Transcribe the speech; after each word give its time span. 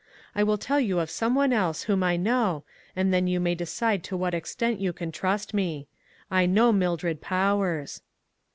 I 0.33 0.41
will 0.41 0.57
tell 0.57 0.79
you 0.79 0.97
of 0.99 1.11
some 1.11 1.35
one 1.35 1.53
else 1.53 1.83
whom 1.83 2.01
I 2.01 2.17
know, 2.17 2.63
and 2.95 3.13
then 3.13 3.27
you 3.27 3.39
may 3.39 3.53
decide 3.53 4.03
to 4.05 4.17
what 4.17 4.33
extent 4.33 4.79
you 4.79 4.93
can 4.93 5.11
trust 5.11 5.53
me. 5.53 5.85
I 6.31 6.47
know 6.47 6.71
Mildred 6.73 7.21
Powers." 7.21 8.01